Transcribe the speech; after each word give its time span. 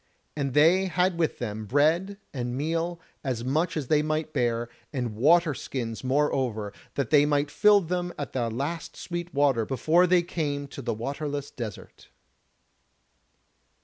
And 0.35 0.55
they 0.55 0.85
had 0.87 1.19
with 1.19 1.37
them 1.37 1.65
bread 1.67 2.17
and 2.33 2.57
meal, 2.57 2.99
as 3.23 3.43
much 3.43 3.77
as 3.77 3.85
they 3.85 4.01
might 4.01 4.33
bear, 4.33 4.67
and 4.91 5.15
water 5.15 5.53
skins 5.53 6.03
moreover, 6.03 6.73
that 6.95 7.11
they 7.11 7.23
might 7.23 7.51
fill 7.51 7.81
them 7.81 8.11
at 8.17 8.33
the 8.33 8.49
last 8.49 8.95
sweet 8.95 9.31
water 9.31 9.63
before 9.63 10.07
they 10.07 10.23
came 10.23 10.67
to 10.69 10.81
the 10.81 10.95
waterless 10.95 11.51
desert. 11.51 12.09